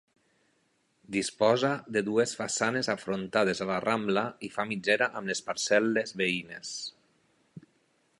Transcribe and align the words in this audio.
Disposa 1.15 1.69
de 1.97 2.01
dues 2.07 2.33
façanes 2.39 2.89
afrontades 2.93 3.61
a 3.65 3.67
la 3.73 3.77
Rambla 3.85 4.23
i 4.49 4.51
fa 4.55 4.65
mitgera 4.71 5.09
amb 5.21 5.33
les 5.33 5.43
parcel·les 5.51 6.17
veïnes. 6.23 6.73